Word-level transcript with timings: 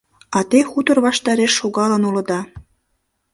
А 0.37 0.39
те 0.49 0.59
хутор 0.69 0.97
ваштареш 1.05 1.51
шогалын 1.59 2.03
улыда. 2.09 2.39